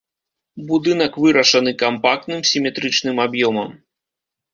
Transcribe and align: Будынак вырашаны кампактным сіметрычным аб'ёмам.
Будынак 0.69 1.13
вырашаны 1.25 1.73
кампактным 1.83 2.41
сіметрычным 2.53 3.21
аб'ёмам. 3.27 3.71